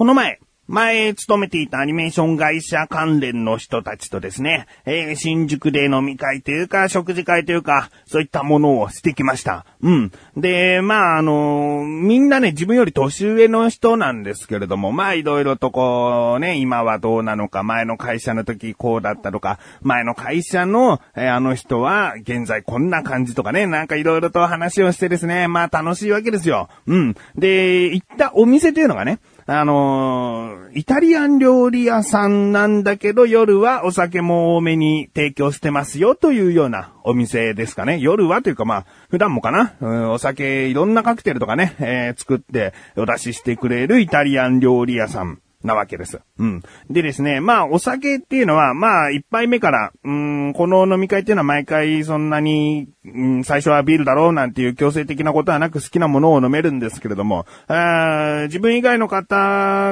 [0.00, 9.66] この前、前勤めていたアニメーション会社関連の人たちとですね、えー、新宿で飲み会というか、食事会というか、そういったものをしてきました。
[9.82, 10.12] うん。
[10.38, 26.70] で、まあ、あのー、みんなね、自分より年上の人なんですけれども、まあ、いろいろとこう、ね、今はどうなのか、前の会社の時こうだったとか、前の会社の、えー、あの人は現在こんな感じとかね、なんかいろいろと話をしてですね、まあ楽しいわけですよ。
[26.86, 27.16] うん。
[27.36, 29.18] で、行ったお店というのがね、
[29.52, 37.98] あのー、イタリアン料理屋さんなんだけど夜はお酒も多めに提供してますよというようなお店ですかね。
[37.98, 45.40] 夜はというかまあ、普段もかな、うん、お酒いろんなカクテルとかね、えー、作ってお出ししてくれるイタリアン料理屋さん。
[45.62, 46.20] なわけです。
[46.38, 46.62] うん。
[46.88, 59.36] でですね、まあ、お酒っていうのは、まあ、一杯目から、うん、この飲み会っていうのは毎回そんなに、うん、最初はビールだろうなんていう強制的なことはなく好きなものを飲めるんですけれども、あ自分以外の方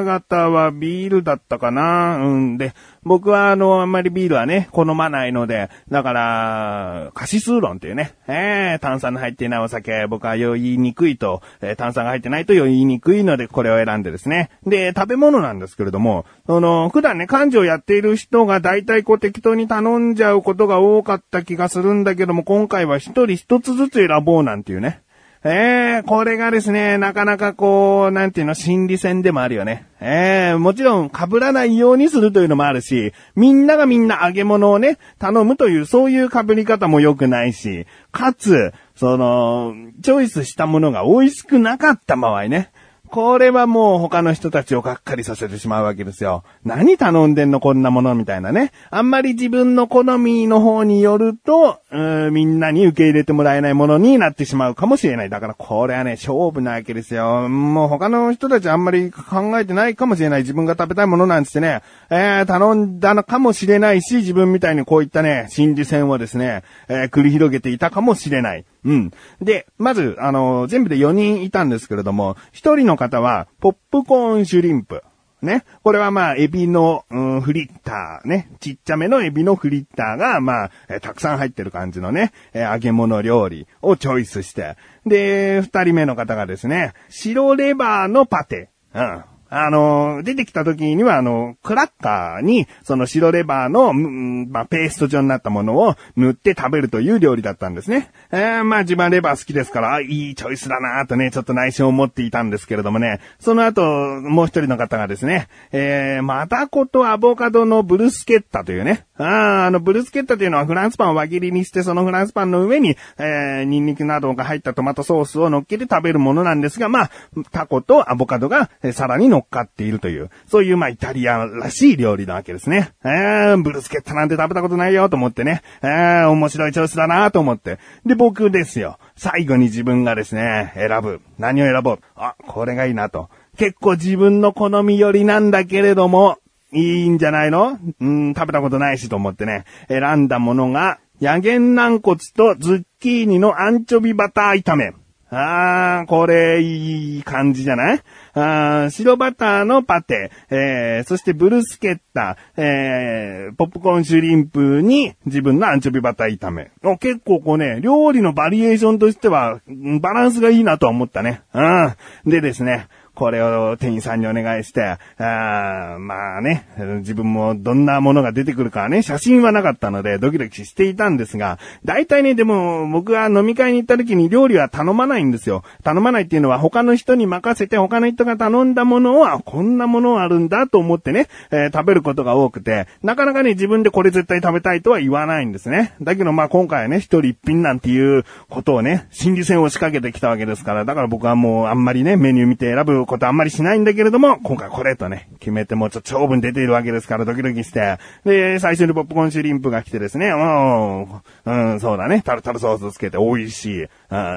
[0.05, 2.59] 々はビールだったかなうん。
[2.59, 14.51] で、僕はあの、あんまりビールはね、好まないので、だから、カシスーロンっていうね、えー、炭酸の入っていないお酒、僕は酔いにくいと、えー、炭酸が入ってないと酔いにくいので、これを選んでですね。
[14.67, 25.03] で、食べ物なんですけれども、その、普段ね、漢字をやっている人が大体こう適当に頼んじゃうことが多かった気がするんだけども、今回は一人一つずつ選ぼうなんていうね。
[25.45, 29.87] ええー、これがですね、なかなかこう、なんていうの、心理戦でもあるよね。
[30.01, 42.73] ええー、もちろん被らないようにするというのもあるし、みんながみんな揚げ物をね、頼むという、そういう被り方も良くないし、かつ、その、チョイスしたものが美味しくなかった場合ね。
[43.09, 46.45] これはもう他の人たちをがっかりさせてしまうわけですよ。
[46.65, 48.73] 何頼んでんのこんなものみたいなね。
[48.91, 55.31] あんまり自分の好みの方によると、うんみんなに受け入れてもらえないものになってしまうかもしれない。
[55.31, 57.49] だからこれはね、勝負なわけですよ。
[57.49, 60.41] もう他の人たちあんまり考えてないかもしれない。
[60.43, 68.65] 自分が食べたいものなんつってね、えー、頼んだのかもしれないし、自分みたいにこういったね、心理戦をですね、えー、繰り広げていたかもしれない。
[68.85, 69.11] うん。
[69.41, 75.03] で、まず、あの、全部で4人いたんですけれども、1人の方は、ポップコーンシュリンプ。
[75.43, 75.65] ね。
[75.83, 78.51] これはまあ、エビの、うん、フリッターね。
[78.61, 84.77] ちっちゃめのエビのフリッターが、まあ、えたくさん入ってる感じのね、え揚げ物料理をチョイスして。
[85.07, 88.71] で、二人目の方がですね、白レバーのパテ。
[88.95, 89.25] うん。
[89.51, 98.11] あの、出てきた時には、あの、クラッカーに、その白レバーの、まあ、ペースト状になったものを塗って食べるという料理だったんですね。
[98.31, 117.11] えー、まあ、自分レバー好きですから、いいチョイスだなとね、ちょっと内心を持っていたんですけれどもね、その後、もう一人の方がですね、えー、マダコとアボカドのブルスケッタというね、ああの、ブルスケッタというのはフランスパンを輪切りにして、そのフランスパンの上に、えー、ニンニクなどが入ったトマトソースを乗っけて食べるものなんですが、まあ、
[117.51, 122.93] タコとアボカドが、えー、さらに乗乗っかっているという、そういうまあイタリアらしい料理なわけですね。
[123.05, 127.79] えー、ブルスケッタなんて食べたことないよと思ってね、えー、面白い調子だなと思って。
[128.05, 128.99] で、僕ですよ。
[129.17, 131.21] 最後に自分がですね、選ぶ。
[131.39, 131.99] 何を選ぼう？
[132.17, 133.29] あ、これがいいなと。
[133.57, 136.39] 結構自分の好み寄りなんだけれども、
[136.73, 137.79] いいんじゃないの？
[138.01, 144.93] うん、食べたことないしと思ってね、選んだものが、ヤゲン軟骨とズッキーニのアンチョビバター炒め。
[145.31, 148.03] あー、これ、いい感じじゃない？
[148.35, 156.71] あ白バターのパテ、えー、そしてブルスケッタ、えー、ポップコーンシュリンプに自分のアンチョビバター炒め。
[156.99, 159.61] 結構こうね、料理のバリエーションとしては、
[160.01, 161.43] バランスがいいなと思ったね。
[161.53, 162.31] うん。
[162.31, 166.69] でですね、これを店員さんにお願いして、あまあね、
[166.99, 175.65] 自分もどんなものが出てくるかね、写真はなかったのでドキドキしていたんですが、大体ね、でも僕は飲み会に行った時に料理は頼まないんですよ。
[175.83, 185.97] 頼まないっていうのは他の人に任せて他の人が頼んだものは、こんなものあるんだと思ってね、えー、食べることが多くて、なかなかね、自分でこれ絶対食べたいとは言わないんですね。
[186.01, 201.03] だけどまあ今回はね、一人一品なんていうことをね、心理戦を仕掛けてきたわけですから、だから僕はもうあんまりね、メニュー見て選ぶことあんまりしないんだけれども、今回これとね、決めてもうちょっと長文出ているわけですからドキドキして、で、最初にポップコーンシュリンプが来てですね、うん、
[201.45, 203.83] うん、そうだね、タルタルソースつけて美味しい。
[203.83, 203.89] う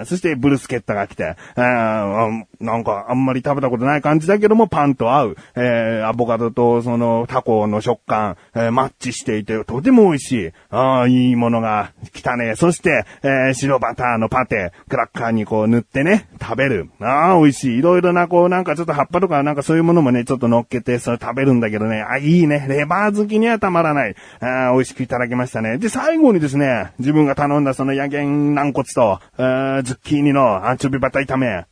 [0.01, 10.51] ん、そしてブルスケッタが来て、うん、なんかあんまり食べたことない感じだけどもパンと合う、えー、アボカドとそのタコの食感、えー、マッチしていてとても美味しい。
[10.69, 12.55] あいいものが来たね。
[12.55, 16.89] そして、えー、白バターのパテ、クラッカーにこう塗ってね、食べる。
[16.99, 17.77] ああ、美味しい。
[17.79, 22.67] いろいろなこうなんなんかちょっと葉っぱとかなんかそういうものもね、ちょっと乗っけて、それ食べるんだけどね、あ、いいね。
[22.69, 24.15] レバー好きにはたまらない。
[24.39, 25.79] あ美味しくいただきましたね。
[25.79, 31.47] で、最後にですね、自分が頼んだその野源軟骨と、あズッキーニのアンチョビバタ炒め。
[31.47, 31.65] あ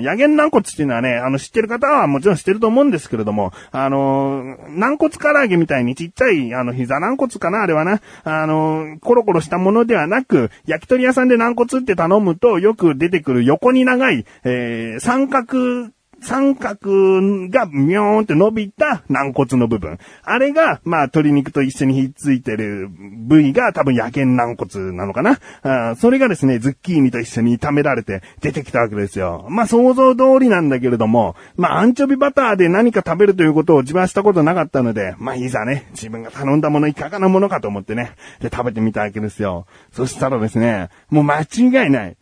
[0.00, 8.00] 野源軟骨っていうのはね、あの、知ってる方はもちろん知ってると思うんですけれども、あの、軟骨唐揚げみたいにちっちゃい、あの、膝軟骨かな、あれはな。
[8.24, 15.94] あの、コロコロしたものではなく、焼き鳥屋さんで軟骨って頼むとよく出てくる横に長い、えー、三角
[16.24, 19.98] 三角がみょーんって伸びた軟骨の部分。
[20.22, 29.46] あれが、まあ、鶏肉と一緒にひっついてる部位が多分野犬軟骨なのかなあそれがですね、ズッキーニと一緒に炒められて出てきたわけですよ。
[29.50, 39.66] まあ、想像通りなんだけれども、まあ、アンチョビバターで何か食べるということを自分はしたことなかったので、まあ、いざね、自分が頼んだものいかがなものかと思ってね、で、食べてみたわけですよ。
[39.92, 42.16] そしたらですね、もう間違いない。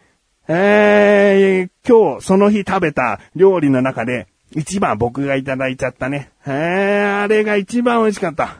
[0.49, 6.31] えー、今日その日食べた料理の中で一番僕がいただいちゃったね。
[6.47, 8.57] えー、あれが一番美味しかった。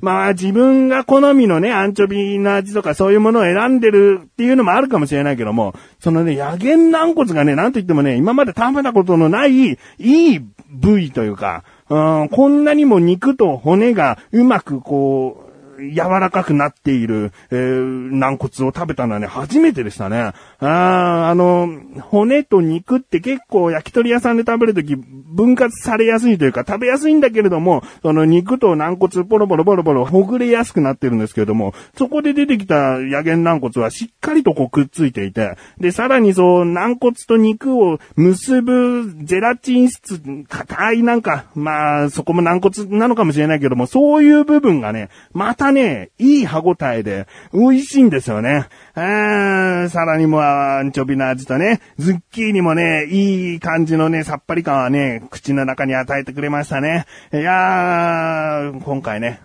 [0.00, 10.40] まあ自分が好みのね、アンチョビの味とかそういうものを選んでるっていうのもあるかもしれないけども、そのね、野源軟骨がね、なんと言ってもね、今まで食べたことのない、いい
[10.70, 15.45] 部位というか、うん、こんなにも肉と骨がうまくこう、
[15.78, 20.18] 柔らかくなっている、えー、軟骨を食べたのはね、初めてでしたね。
[20.18, 21.68] ああの、
[22.00, 48.66] 骨と肉って結構焼き鳥屋さんで食べるとき分割されやすいというか食べやすいんだけれども、その肉と軟骨ポロポロポロポロほぐれやすくなってるんですけれども、そこで出てきた野源軟骨はしっかりとこうくっついていて、で、さらにそう、軟骨と肉を結ぶゼラチン質、硬いなんか、まあ、そこも軟骨なのかもしれないけども、そういう部分がね、またね、いい歯応えで、美味しいんですよね。
[48.94, 57.06] あさらにもアンチョビの味とね、ズッキーニもね、いい感じのね、さっぱり感はね、口の中に与えてくれましたね。
[57.32, 59.40] いやー、今回ね、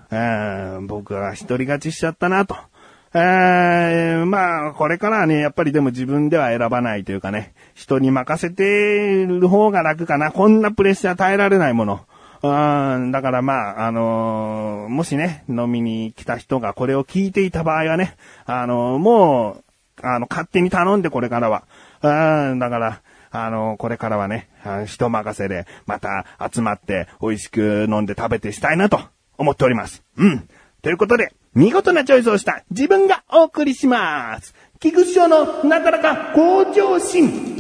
[0.88, 2.56] 僕は一人勝ちしちゃったなと。
[3.14, 10.32] えー、まあ、これからはね、やっぱりでも自分では選ばないというかね、人に任せてる方が楽かな。
[10.32, 12.06] こんなプレッシャー耐えられないもの。
[12.44, 18.16] うん、だからまあ、あのー、もしね、飲みに来た人がこれを聞いていた場合はね、
[18.46, 19.64] あのー、もう、
[20.02, 21.64] あの、勝手に頼んでこれからは。
[22.02, 24.50] うん、だから、あの、これからはね、
[24.88, 29.00] 人任せで、また集まって美味しく飲んで食べてしたいなと
[29.38, 30.04] 思っております。
[30.18, 30.50] うん。
[30.82, 34.56] ということで、見事なチョイスをした自分がお送りします。
[34.80, 37.51] 菊池賞のなかなか向上心。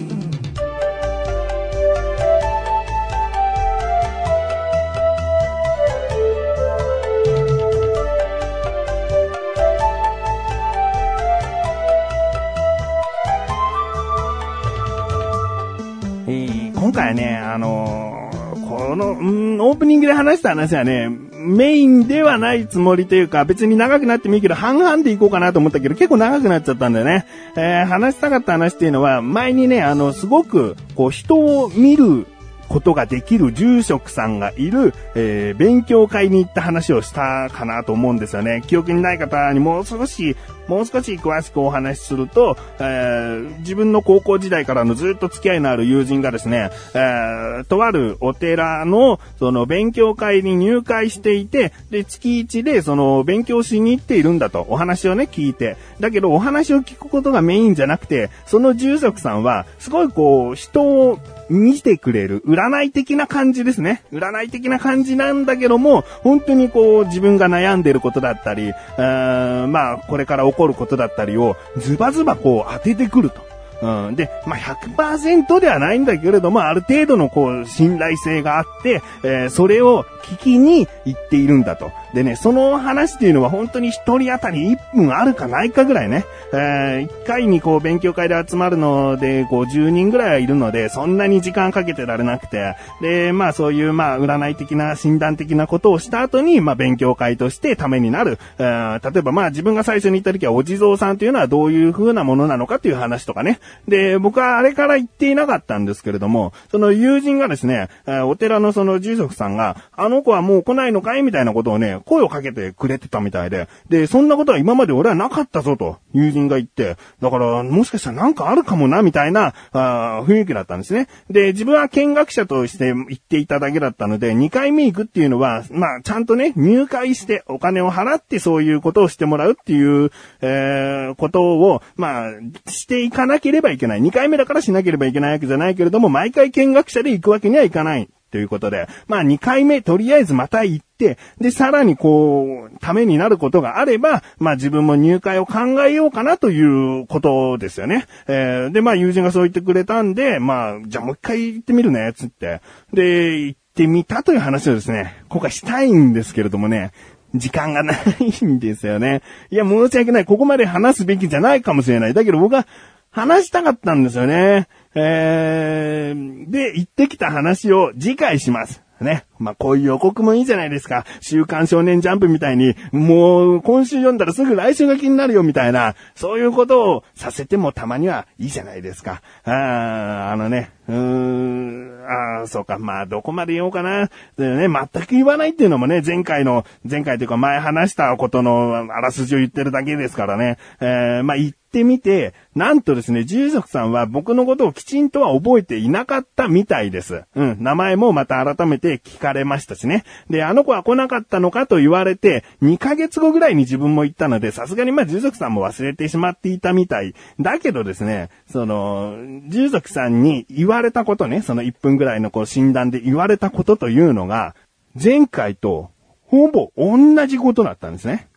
[16.92, 27.26] 今回ね、あのー、この、うん、オープニングで話した話はね、メインではないつもりというか、別に長くなってもいいけど、半々でいこうかなと思ったけど、結構長くなっちゃったんだよね。
[27.56, 32.28] えー、話したかった話っていうのは、前にね、あの、すごく、こう、人を見る
[32.68, 38.64] ことができる住職さんがいる、えー、勉強会に行った話をしたかなと思うんですよね。
[38.68, 40.36] 記憶にない方にもう少し、
[40.72, 55.76] もう少し詳しくお話しすると、えー、自分の高校時代からのずっと付き合いのある友人がですね、えー、とあるお寺の、その勉強会に入会していて、で、月1でその勉強しに行っているんだと、お話をね、聞いて。
[56.00, 64.04] だけど、お話を聞くことがメインじゃなくて、その住職さんは、すごいこう、人を見てくれる、占い的な感じですね。
[64.14, 73.42] 占い的な感じなんだけども、本当にこう、自分が悩んでることだったり、まあ、これから起こることだったりを、ズバズバこう当ててくると。
[73.82, 74.16] うん。
[74.16, 81.92] で、まあ、100%ではないんだけれども、ある程度のこう、信頼性があって、えー、それを聞きに行っているんだと。
[82.14, 86.26] でね、その話っていうのは本当に一人当たり1分あるかないかぐらいね。
[86.54, 98.40] えー、1回にこう、勉強会で集まるので、50人ぐらいはいるので、そんなに時間かけてられなくて、で、まあ、そういう、まあ、占い的な、診断的なことをした後に、まあ、勉強会としてためになる。
[98.60, 103.60] えー、例えば、まあ、自分が最初に言った時は、お地蔵さんというのはどういう風なものなのかという話とかね。
[103.88, 107.88] で、僕はあれから言っていなかったんですけれども、その友人がですね、
[108.26, 111.24] お寺のその住職さんが、あの子はもう来ないのかい？
[111.24, 121.08] みたいなことをね、声をかけてくれてたみたいで、で、そんなことは今まで俺はなかったぞと、友人が言って、だから、もしかしたらなんかあるかもな、みたいな、あ雰囲気だったんですね。
[121.30, 132.32] で、自分は見学者として行っていただけだったので、2回目行くっていうのは、まあ、ちゃんとね、入会してお金を払ってそういうことをしてもらうっていう、えー、ことを、まあ、
[132.70, 134.02] していかなければいけない。
[134.02, 138.10] 2回目だからしなければいけないわけじゃないけれども、毎回見学者で行くわけにはいかない。
[138.32, 140.91] ということで、まあ2回目とりあえずまた行って、
[141.40, 146.62] で、さらにこう、ためになることがあれば、まあ自分も入会を考えようかなとい
[147.02, 148.06] うことですよね。
[148.28, 152.62] えー、で、まあ友人がそう言ってくれたんで、まあ、じゃあもう一回行ってみるね、つって。
[152.94, 156.92] で、行ってみたという話をですね、今回したいんですけれどもね、
[157.36, 159.22] 時間がないんですよね。
[159.50, 160.26] いや、申し訳ない。
[160.26, 162.14] ここまで話すべきじゃないかもしれない。
[162.14, 162.68] だけど僕は
[163.10, 164.68] 話したかったんですよね。
[164.96, 168.82] えー、で、行ってきた話を次回します。
[169.04, 169.26] ね。
[169.40, 171.06] まあ、こういう予告もいいじゃないですか。
[171.22, 179.22] 週刊少年ジャンプみたいに、もう、今週読んだらすぐ来週が気になるよみたいな、そういうことをさせてもたまにはいいじゃないですか。
[179.46, 184.10] ああのね、うーん、ああ、そうか、まあ、どこまで言おうかな。
[184.38, 190.58] でね、全く言わないっていうのもね、前回の、前回というか前話したことのあらすじを言ってるだけですからね。
[190.80, 197.24] えー、まあ、言ってみて、なんとですね、住職さんは僕のことをきちんとは覚えていなかったみたいです。
[197.34, 200.04] うん、名前もまた改めて聞かれましたしね。
[200.30, 207.16] で、あの子は来なかったのかと言われて、2ヶ月後ぐらいに自分も行ったので、さすがにまあ住職さんも忘れてしまっていたみたい。
[207.40, 209.16] だけどですね、その、
[209.48, 214.56] 住職さんに言われたことね、その1分ぐらいのこう診断で言われたことというのが、
[215.02, 215.92] 前回と
[216.24, 218.28] ほぼ同じことだったんですね。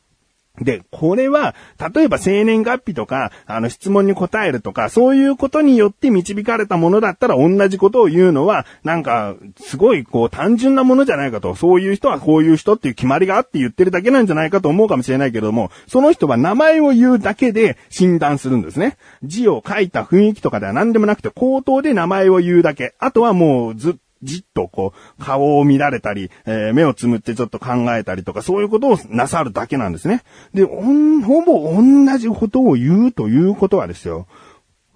[0.61, 1.57] で、これは、
[1.95, 18.97] 例えば生年月日とか、あの質問に答えるとか、そういうことによって導かれたものだったら同じことを言うのは、なんか、すごいこう単純なものじゃないかと、そういう人はこういう人っていう決まりがあって言ってるだけなんじゃないかと思うかもしれないけれども、その人は名前を言うだけで診断するんですね。
[19.25, 22.95] 字を書いた雰囲気とかでは何でもなくて、口頭で名前を言うだけ。
[23.01, 30.23] あとはもうずっじっとこう、顔を見られたり、えー、目をつむってちょっと考えたりとか、そういうことをなさるだけなんですね。
[30.53, 34.27] で、ほぼ同じことを言うということはですよ、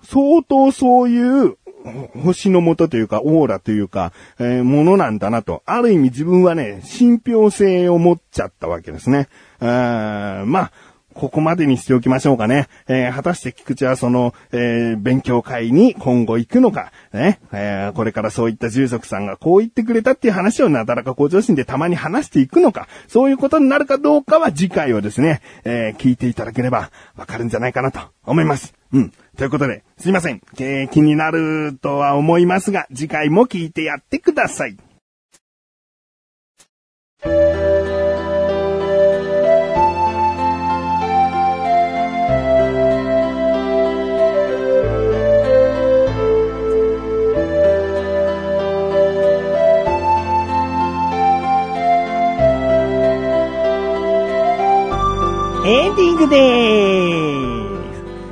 [0.02, 1.56] 相当そういう
[2.22, 5.62] 星の元というか、オーラというか、えー、ものなんだなと。
[5.66, 9.28] ある意味自分はね、信憑性を持っちゃったわけですね。
[9.60, 10.72] まあ、
[11.18, 12.68] ここまでにしておきましょうかね。
[12.86, 28.74] えー、果たして菊池はその、えー、勉強会に今後行くのか、ね、えー、これからそういった住職さんがこう言ってくれたっていう話をなだらか向上心でたまに話していくのか、そういうことになるかどうかは次回をですね、え聞いていただければわかるんじゃないかなと思います。
[28.92, 29.12] うん。
[29.36, 30.40] ということで、すいません。
[30.60, 34.76] えー、気になるとは思いますが、次回も聞いてやってください。
[56.18, 57.37] グでーす。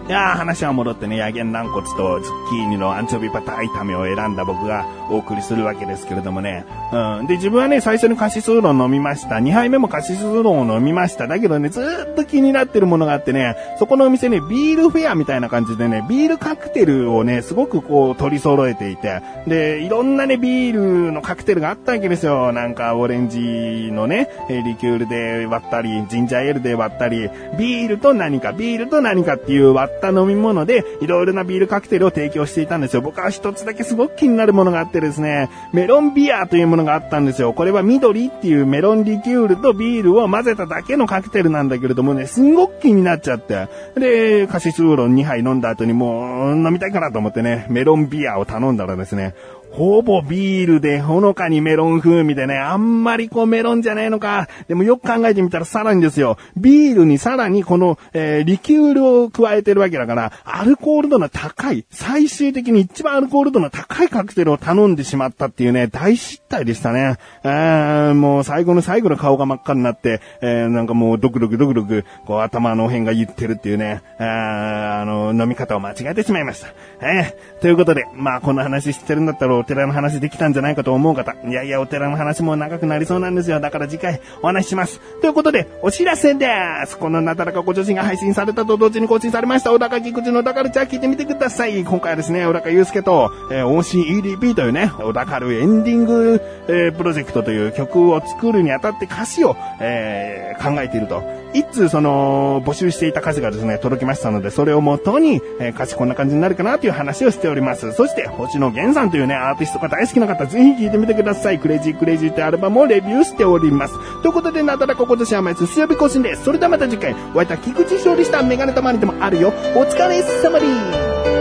[0.07, 6.65] いやー、話は戻ってね、ヤゲン軟骨とズッキーニのアンチョビパター炒めを選んだ僕がお送りするわけですけれどもね。
[6.93, 7.27] うん。
[7.27, 9.37] で、自分はね、最初にカシスウーロン飲みました。
[9.37, 11.27] 2杯目もカシスウーロンを飲みました。
[11.27, 22.53] だけどね、ずーっと気になってるものがあってね、そこのお店ね、ビールフェアみたいな感じでね、ビールカクテルをね、すごくこう取り揃えていて、で、いろんなね、ビールのカクテルがあったわけですよ。
[22.53, 33.03] なんか、オレンジのね、リキュールで割ったり、ジンジャーエールで割ったり、ビールと何か、ビールと何かっていう割ったた飲み物で、いろいろなビールカクテルを提供していたんですよ。
[33.03, 37.53] 僕は一つだけすごく気になるものがあってですね、メロンビアというものがあったんですよ。
[37.53, 43.69] これは緑っていうメロンリキュールとビールを混ぜただけのカクテルなんだけれどもね、すんごく気になっちゃって。
[43.97, 49.35] で、カシスウーロン2杯飲んだ後にもう飲みたいかなと思ってね、メロンビアを頼んだらですね、
[49.73, 54.49] ほぼビールでほのかにメロン風味でね、あんまりこうメロンじゃねえのか。
[54.69, 56.39] でもよく考えてみたらさらにですよ。
[56.57, 67.17] ビールにさらにこの、えー、リキュールを加えてるわけだから、アルコール度の高い、最終的に一番アルコール度の高いカクテルを頼んでしまったっていうね、大失態でしたね。
[67.45, 76.69] えー、もう最後の最後の顔が真っ赤になって、えー、なんかもうドクドクドクドク、こう頭の辺が言ってるっていうね、えー、あの、飲み方を間違えてしまいました。
[77.01, 83.61] えー、ということで、まあこの話してるんだったらお寺の話できたんじゃないかと思う方、いやいや、お寺の話も長くなりそうなんですよ。
[83.61, 85.01] だから次回お話しします。
[85.21, 86.49] ということで、お知らせで
[86.87, 86.99] す。
[86.99, 91.85] このなだらかご女子が配信されたと同時に更新されました、小高菊池のだからじゃあ聞いてみてください。
[91.85, 101.23] 今回はですね、小高祐介と、えー、OCEDP というね、小高るエンディング、えー、プロジェクトという曲を作るにあたって歌詞を、えー、考えていると。
[101.55, 107.93] 一通その、募集していた歌詞がですね、届きましたので、それをもとに、えー、歌詞こんな感じになるかなという話をしております。
[107.93, 111.59] そして、星野源さんというね、アーティストが大好きな方、ぜひ聴いてみてください。
[111.59, 113.95] クレイジークレイジーってアルバムをレビューしております。
[114.23, 116.45] ということで、なだらこ今年は毎水曜日更新です。
[116.45, 119.53] それではまた次回、お会いいた菊池勝利したメガネたまにでもあるよ。
[119.75, 121.36] お疲れ様です。